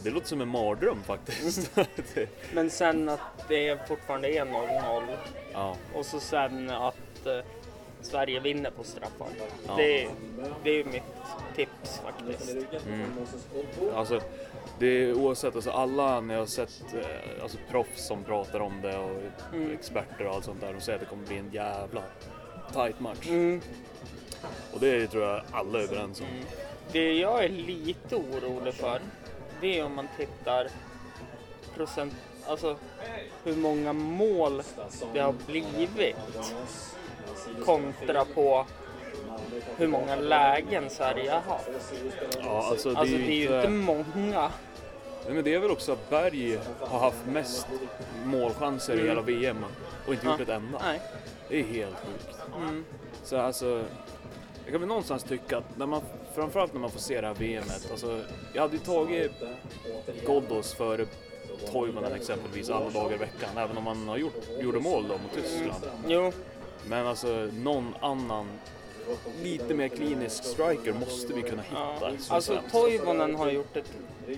Det 0.03 0.11
låter 0.11 0.27
som 0.27 0.41
en 0.41 0.49
mardröm 0.49 1.03
faktiskt. 1.03 1.71
Det- 2.15 2.29
Men 2.55 2.71
sen 2.71 3.09
att 3.09 3.21
det 3.49 3.89
fortfarande 3.89 4.29
är 4.29 4.45
0-0 4.45 5.17
ja. 5.53 5.77
och 5.95 6.07
så 6.07 6.21
sen 6.21 6.71
att 6.71 7.27
eh, 7.27 7.39
Sverige 8.01 8.41
vinner 8.41 8.71
på 8.71 8.85
straffar. 8.85 9.27
Ja. 9.67 9.75
Det, 9.77 10.09
det 10.65 10.71
är 10.71 10.85
mitt 10.85 11.03
tips 11.57 12.01
faktiskt. 12.05 12.57
Alltså, 13.95 14.21
det 14.79 14.87
är 14.87 15.13
oavsett, 15.15 15.55
alltså 15.55 15.71
alla 15.71 16.21
när 16.21 16.35
jag 16.35 16.41
har 16.41 16.47
sett 16.47 16.83
eh, 16.95 17.43
alltså, 17.43 17.59
proffs 17.71 18.07
som 18.07 18.25
pratar 18.25 18.61
om 18.61 18.81
det 18.83 18.97
och 18.99 19.11
Mm. 19.55 19.73
experter 19.73 20.27
och 20.27 20.35
allt 20.35 20.45
sånt 20.45 20.61
där, 20.61 20.73
de 20.73 20.81
säger 20.81 20.97
att 20.99 21.05
det 21.05 21.11
kommer 21.11 21.27
bli 21.27 21.39
en 21.39 21.51
jävla 21.53 22.03
tight 22.73 23.01
match. 23.01 23.27
Mm. 23.29 23.61
Och 24.73 24.81
det 24.81 25.07
tror 25.07 25.25
jag 25.25 25.43
alla 25.53 25.79
är 25.79 25.83
överens 25.83 26.21
om. 26.21 26.27
Det 26.93 27.13
jag 27.13 27.45
är 27.45 27.49
lite 27.49 28.17
orolig 28.17 28.75
för, 28.75 29.01
det 29.61 29.79
är 29.79 29.85
om 29.85 29.95
man 29.95 30.09
tittar 30.17 30.69
procent, 31.75 32.15
alltså 32.47 32.77
hur 33.45 33.57
många 33.57 33.93
mål 33.93 34.63
det 35.13 35.21
har 35.21 35.35
blivit 35.47 36.17
kontra 37.65 38.25
på 38.25 38.67
hur 39.77 39.89
många 39.89 40.17
lägen 40.17 40.91
Sverige 40.91 41.31
har 41.31 41.41
haft. 41.41 41.69
Ja, 42.43 42.67
alltså, 42.71 42.91
det, 42.91 42.99
Alltså 42.99 43.17
det 43.17 43.25
är 43.25 43.51
ju 43.51 43.57
inte 43.57 43.69
många. 43.69 44.51
Nej, 45.25 45.35
men 45.35 45.45
det 45.45 45.55
är 45.55 45.59
väl 45.59 45.71
också 45.71 45.93
att 45.93 46.11
Berg 46.11 46.59
har 46.81 46.99
haft 46.99 47.27
mest 47.27 47.67
målchanser 48.25 49.05
i 49.05 49.09
hela 49.09 49.21
VM 49.21 49.65
och 50.07 50.15
inte 50.15 50.27
gjort 50.27 50.35
Ja. 50.39 50.43
ett 50.43 50.49
enda. 50.49 50.79
Nej. 50.85 51.01
Det 51.49 51.61
är 51.61 51.65
helt 51.65 51.97
sjukt. 51.97 52.39
Mm. 52.57 52.85
Så 53.25 53.37
alltså, 53.37 53.85
jag 54.65 54.73
kan 54.73 54.81
väl 54.81 54.89
någonstans 54.89 55.23
tycka 55.23 55.59
att 55.59 55.77
när 55.79 55.87
man, 55.87 56.03
framförallt 56.35 56.73
när 56.73 56.81
man 56.81 56.91
får 56.91 57.01
se 57.01 57.21
det 57.21 57.27
här 57.27 57.35
VMet, 57.35 57.91
alltså 57.91 58.21
jag 58.53 58.63
hade 58.63 58.77
ju 58.77 58.83
tagit 58.83 59.33
Ghoddos 60.27 60.75
före 60.75 61.07
Toivonen 61.73 62.13
exempelvis 62.13 62.71
alla 62.71 62.91
dagar 62.91 63.15
i 63.15 63.19
veckan, 63.19 63.51
även 63.57 63.77
om 63.79 63.85
man 63.85 64.09
har 64.09 64.17
gjort, 64.17 64.49
gjorde 64.61 64.81
mål 64.81 65.03
då 65.09 65.15
mot 65.19 65.35
Tyskland. 65.35 65.85
Jo, 66.09 66.33
Men 66.89 67.07
alltså 67.07 67.49
någon 67.53 67.95
annan 68.01 68.47
lite 69.43 69.75
mer 69.75 69.89
klinisk 69.89 70.45
striker 70.45 70.93
måste 70.93 71.33
vi 71.33 71.43
kunna 71.43 71.63
hitta. 71.63 71.77
ja. 72.01 72.13
alltså. 72.29 72.59
Toivonen 72.71 73.35
har 73.35 73.51
gjort 73.51 73.77
ett 73.77 73.93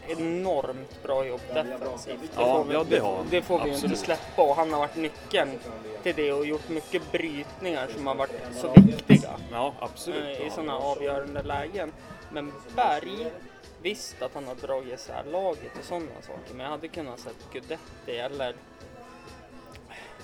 enormt 0.08 1.02
bra 1.02 1.26
jobb 1.26 1.40
defensivt. 1.54 2.20
Det 2.20 2.40
Ja, 2.40 2.62
vi, 2.62 2.74
ja, 2.74 2.84
det 2.88 2.98
har 2.98 3.24
det 3.30 3.42
får 3.42 3.58
vi 3.58 3.64
ju 3.64 3.74
inte 3.74 3.86
Absolut. 3.86 3.98
släppa 3.98 4.42
och 4.42 4.56
han 4.56 4.72
har 4.72 4.80
varit 4.80 4.96
nyckeln 4.96 5.50
till 6.02 6.14
det 6.16 6.32
och 6.32 6.46
gjort 6.46 6.68
mycket 6.68 7.12
brytningar 7.12 7.88
som 7.96 8.06
har 8.06 8.14
varit 8.14 8.40
så 8.54 8.72
viktiga. 8.80 9.30
Ja, 9.52 9.74
absolut. 9.80 10.40
eh, 10.40 10.46
i 10.46 10.50
sådana 10.50 10.78
avgörande 10.78 11.42
lägen. 11.42 11.92
Men 12.32 12.52
Berg, 12.76 13.30
visst 13.82 14.22
att 14.22 14.34
han 14.34 14.46
har 14.46 14.54
dragit 14.54 14.94
isär 14.94 15.24
laget 15.32 15.78
och 15.78 15.84
sådana 15.84 16.22
saker, 16.22 16.54
men 16.54 16.60
jag 16.60 16.70
hade 16.70 16.88
kunnat 16.88 17.20
sett 17.20 17.52
Guidetti 17.52 18.16
eller 18.18 18.54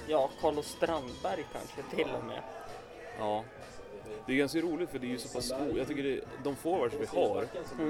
ja, 0.07 0.31
Carlos 0.41 0.67
Strandberg 0.67 1.45
kanske 1.53 1.97
till 1.97 2.09
och 2.19 2.25
med. 2.25 2.43
Ja. 3.19 3.45
Det 4.27 4.33
är 4.33 4.37
ganska 4.37 4.59
roligt 4.61 4.91
för 4.91 4.99
det 4.99 5.07
är 5.07 5.11
ju 5.11 5.19
så 5.19 5.29
pass 5.29 5.53
o... 5.53 5.79
Jag 5.79 5.89
tycker 5.89 6.03
det, 6.03 6.21
de 6.45 6.57
forwards 6.57 6.95
vi 7.01 7.07
har, 7.07 7.45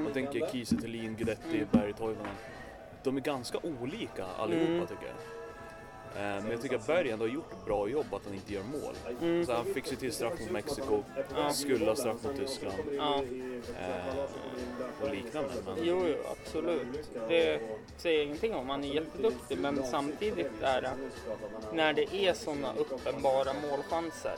jag 0.05 0.15
tänker 0.15 0.47
Kiese 0.47 0.77
Thelin, 0.77 1.17
Guidetti, 1.17 1.67
Berg, 1.71 1.93
Toivonen. 1.93 2.35
De 3.03 3.17
är 3.17 3.21
ganska 3.21 3.59
olika 3.63 4.25
allihopa 4.25 4.73
Mm. 4.73 4.87
tycker 4.87 5.07
jag. 5.07 5.42
Eh, 6.17 6.23
Men 6.23 6.51
jag 6.51 6.63
tycker 6.63 6.77
att 6.77 6.87
Berg 6.87 7.11
ändå 7.11 7.25
har 7.25 7.31
gjort 7.31 7.53
ett 7.53 7.65
bra 7.65 7.89
jobb 7.89 8.07
att 8.15 8.25
han 8.25 8.35
inte 8.35 8.53
gör 8.53 8.63
mål. 8.63 8.95
Mm. 9.21 9.47
Så 9.47 9.53
han 9.53 9.65
fick 9.65 9.87
sig 9.87 9.97
till 9.97 10.13
straff 10.13 10.41
mot 10.41 10.51
Mexiko, 10.51 11.03
skulle 11.53 11.85
ha 11.87 11.97
straff 11.97 12.23
mot 12.23 12.37
Tyskland 12.37 12.75
Ja. 12.97 13.23
eh, 13.81 14.25
och 15.03 15.11
liknande. 15.11 15.51
Men 15.67 15.75
Jo, 15.83 16.05
jo, 16.09 16.15
absolut. 16.31 17.11
Det 17.29 17.61
säger 17.97 18.23
ingenting 18.25 18.55
om. 18.55 18.69
Han 18.69 18.85
är 18.85 18.95
jätteduktig, 18.95 19.59
men 19.59 19.85
samtidigt 19.85 20.51
är 20.63 20.83
det 20.83 20.93
när 21.73 21.93
det 21.93 22.15
är 22.15 22.35
sådana 22.35 22.75
uppenbara 22.75 23.53
målchanser 23.71 24.35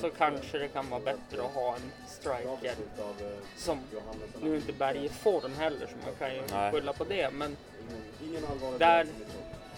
så 0.00 0.10
kanske 0.10 0.58
det 0.58 0.68
kan 0.68 0.90
vara 0.90 1.00
bättre 1.00 1.42
att 1.42 1.54
ha 1.54 1.74
en 1.76 1.92
striker 2.08 2.74
som, 3.56 3.78
nu 4.42 4.52
är 4.52 4.56
inte 4.56 4.72
Berg 4.72 5.04
i 5.04 5.08
form 5.08 5.52
heller 5.58 5.86
så 5.86 5.92
man 6.06 6.14
kan 6.18 6.34
ju 6.34 6.42
Nej. 6.52 6.72
skylla 6.72 6.92
på 6.92 7.04
det, 7.04 7.30
men 7.32 7.56
där 8.78 9.06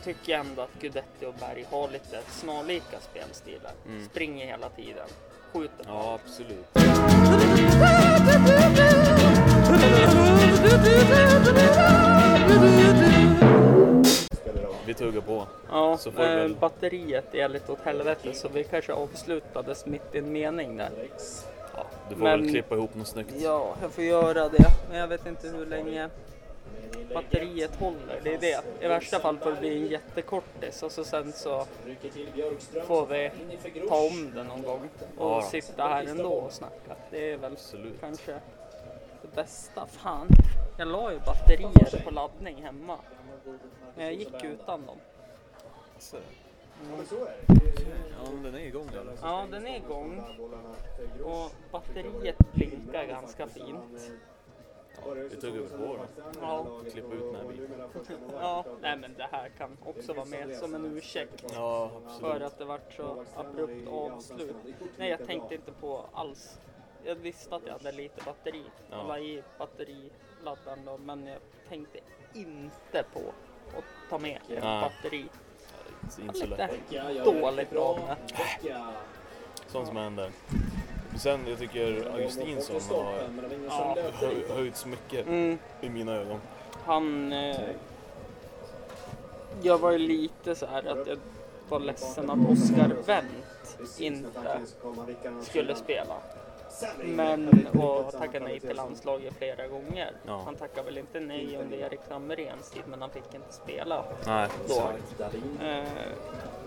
tycker 0.06 0.32
jag 0.32 0.40
ändå 0.46 0.62
att 0.62 0.80
Guidetti 0.80 1.26
och 1.26 1.34
Berg 1.40 1.66
har 1.70 1.88
lite 1.88 2.18
snarlika 2.30 3.00
spelstilar. 3.00 3.72
Springer 4.10 4.46
hela 4.46 4.68
tiden, 4.68 5.08
skjuter. 5.52 5.84
ja, 5.88 6.18
absolut. 6.24 6.66
Vi 14.86 14.94
tuggar 14.94 15.20
på. 15.20 15.46
Ja, 15.70 15.96
Så 15.98 16.12
får 16.12 16.22
eh, 16.22 16.28
väl- 16.28 16.54
batteriet 16.60 17.34
är 17.34 17.48
lite 17.48 17.72
åt 17.72 17.80
helvete 17.84 18.32
så 18.34 18.48
vi 18.48 18.64
kanske 18.64 18.92
avslutades 18.92 19.86
mitt 19.86 20.14
i 20.14 20.18
en 20.18 20.32
mening 20.32 20.76
där. 20.76 20.90
Ja, 21.76 21.86
du 22.08 22.14
får 22.16 22.22
Men- 22.22 22.40
väl 22.40 22.50
klippa 22.50 22.74
ihop 22.74 22.94
något 22.94 23.06
snyggt. 23.08 23.32
Ja, 23.38 23.74
jag 23.82 23.90
får 23.92 24.04
göra 24.04 24.48
det. 24.48 24.66
Men 24.90 24.98
jag 24.98 25.08
vet 25.08 25.26
inte 25.26 25.48
hur 25.48 25.66
länge 25.66 26.08
batteriet 27.14 27.76
håller. 27.76 28.20
Det 28.24 28.34
är 28.34 28.38
det. 28.38 28.84
I 28.84 28.88
värsta 28.88 29.18
fall 29.20 29.38
får 29.38 29.50
det 29.50 29.60
bli 29.60 29.82
en 29.82 29.86
jättekortis 29.86 30.82
och 30.82 30.92
så 30.92 31.04
sen 31.04 31.32
så 31.32 31.64
får 32.86 33.06
vi 33.06 33.30
ta 33.88 33.96
om 33.96 34.32
det 34.34 34.42
någon 34.44 34.62
gång 34.62 34.88
och 35.18 35.30
Ja. 35.30 35.42
sitta 35.42 35.88
här 35.88 36.04
ändå 36.06 36.32
och 36.32 36.52
snacka. 36.52 36.96
Det 37.10 37.32
är 37.32 37.36
väl 37.36 37.52
Absolut. 37.52 38.00
kanske 38.00 38.32
det 39.22 39.34
bästa. 39.34 39.86
Fan, 39.86 40.26
jag 40.78 40.88
la 40.88 41.12
ju 41.12 41.18
batterier 41.18 42.04
på 42.04 42.10
laddning 42.10 42.62
hemma. 42.62 42.98
Men 43.96 44.04
jag 44.04 44.14
gick 44.14 44.44
utan 44.44 44.86
dem. 44.86 44.96
Så. 45.98 46.16
Ja, 48.20 48.30
men 48.32 48.42
den 48.42 48.54
är 48.54 48.66
igång 48.66 48.86
där. 48.92 49.04
Ja, 49.22 49.46
den 49.50 49.66
är 49.66 49.76
igång 49.76 50.22
och 51.24 51.50
batteriet 51.70 52.36
blinkar 52.52 53.04
ganska 53.04 53.46
fint. 53.46 54.10
Vi 55.04 55.50
väl 55.50 55.68
på 55.68 55.76
då. 55.78 55.98
Ja, 56.40 56.66
Klippa 56.92 57.14
ut 57.14 57.22
den 57.32 57.34
här 57.36 57.44
biten. 57.48 58.20
ja. 58.32 58.64
Nej, 58.80 58.96
men 58.96 59.14
det 59.14 59.28
här 59.32 59.48
kan 59.48 59.76
också 59.84 60.12
vara 60.12 60.26
med 60.26 60.56
som 60.56 60.74
en 60.74 60.84
ursäkt 60.96 61.44
Ja, 61.54 61.88
för 61.88 62.06
absolut. 62.26 62.42
att 62.42 62.58
det 62.58 62.64
vart 62.64 62.92
så 62.92 63.24
abrupt 63.36 63.88
avslut. 63.88 64.56
Nej, 64.96 65.10
jag 65.10 65.26
tänkte 65.26 65.54
inte 65.54 65.72
på 65.72 66.04
alls. 66.12 66.58
Jag 67.04 67.14
visste 67.14 67.54
att 67.56 67.62
jag 67.66 67.72
hade 67.72 67.92
lite 67.92 68.22
batteri. 68.24 68.62
Jag 68.90 68.98
Ja. 68.98 69.06
la 69.08 69.18
i 69.18 69.42
batteriladdaren 69.58 70.84
då, 70.84 70.98
men 70.98 71.26
jag 71.26 71.38
tänkte 71.68 71.98
inte 72.34 73.04
på 73.12 73.20
att 73.78 73.84
ta 74.10 74.18
med 74.18 74.36
ett 74.36 74.62
Nej. 74.62 74.80
batteri. 74.80 75.24
Det 76.16 76.22
är 76.22 76.24
inte 76.26 76.38
så 76.38 76.46
Lite 76.46 76.56
lätt. 76.90 77.24
dåligt 77.24 77.76
av 77.76 77.98
mig. 77.98 78.16
Sånt 79.66 79.86
som 79.88 79.96
händer. 79.96 80.30
Sen, 81.18 81.40
jag 81.48 81.58
tycker 81.58 82.10
Augustinsson 82.14 82.96
har 82.98 83.14
Ja. 83.68 83.96
hö- 84.20 84.54
höjts 84.54 84.86
mycket 84.86 85.26
Mm. 85.26 85.58
i 85.80 85.88
mina 85.88 86.12
ögon. 86.12 86.40
Han... 86.84 87.32
Eh, 87.32 87.56
jag 89.62 89.78
var 89.78 89.92
ju 89.92 89.98
lite 89.98 90.54
så 90.54 90.66
här 90.66 90.86
att 90.86 91.06
jag 91.06 91.18
var 91.68 91.80
ledsen 91.80 92.30
att 92.30 92.50
Oscar 92.50 92.90
Wendt 93.06 93.78
inte 93.98 94.28
skulle 95.42 95.74
spela. 95.74 96.14
Men 97.04 97.66
och 97.66 98.12
tackade 98.12 98.44
nej 98.44 98.60
till 98.60 98.76
landslaget 98.76 99.34
flera 99.34 99.66
gånger. 99.66 100.12
Ja. 100.26 100.42
Han 100.44 100.54
tackade 100.54 100.82
väl 100.82 100.98
inte 100.98 101.20
nej 101.20 101.58
under 101.62 101.76
Erik 101.78 102.00
Hamréns 102.10 102.70
tid 102.70 102.82
men 102.86 103.00
han 103.00 103.10
fick 103.10 103.34
inte 103.34 103.52
spela 103.52 104.04
Nej, 104.26 104.48
då. 104.68 104.74
Eh, 105.66 105.84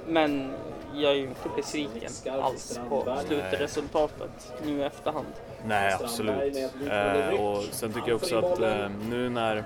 men 0.07 0.53
jag 0.95 1.11
är 1.11 1.15
ju 1.15 1.23
inte 1.23 1.49
besviken 1.55 2.11
alls 2.41 2.79
på 2.89 3.17
slutresultatet 3.27 4.51
nu 4.65 4.79
i 4.79 4.83
efterhand. 4.83 5.27
Nej, 5.65 5.93
absolut. 5.93 6.57
Eh, 6.89 7.41
och 7.41 7.63
sen 7.71 7.93
tycker 7.93 8.09
jag 8.09 8.15
också 8.15 8.37
att 8.37 8.59
eh, 8.59 8.89
nu 9.09 9.29
när 9.29 9.63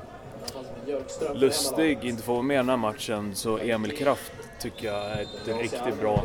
Lustig 1.34 2.06
inte 2.06 2.24
får 2.24 2.34
vara 2.34 2.44
med 2.44 2.54
i 2.54 2.58
den 2.58 2.70
här 2.70 2.78
matchen 2.78 3.36
så 3.36 3.58
Emil 3.58 3.98
Kraft 3.98 4.32
tycker 4.60 4.88
jag 4.88 5.06
är 5.06 5.22
ett 5.22 5.62
riktigt 5.62 6.00
bra, 6.00 6.24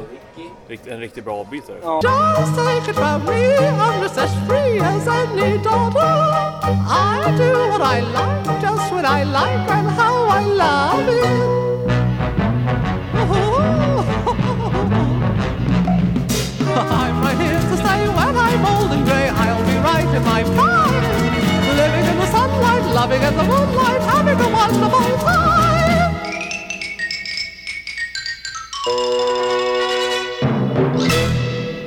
rikt, 0.69 0.87
en 0.87 1.01
riktigt 1.01 1.25
bra 1.25 1.35
avbytare. 1.35 1.77
Ja. 1.83 2.01
Just 2.39 2.57
take 2.57 2.91
it 2.91 2.97
from 2.97 3.25
me, 3.25 3.57
I'm 3.59 4.03
just 4.03 4.19
as 4.19 4.31
free 4.49 4.79
as 4.81 5.09
any 5.09 5.59
daughter. 5.59 6.49
I 6.91 7.37
do 7.39 7.55
what 7.71 7.81
I 7.81 8.01
like, 8.01 8.63
just 8.63 8.93
what 8.93 9.05
I 9.05 9.25
like, 9.25 9.71
and 9.71 9.89
how 9.89 10.29
I 10.29 10.45
love 10.45 11.09
it. 11.09 11.58
In 20.19 20.25
my 20.25 20.43
prime, 20.43 21.05
living 21.77 22.05
in 22.11 22.17
the 22.19 22.27
sunlight, 22.27 22.85
loving 22.93 23.23
in 23.23 23.37
the 23.37 23.45
moonlight, 23.45 24.01
having 24.03 24.41
a 24.41 24.49
wonderful 24.53 25.19
time. 25.19 25.88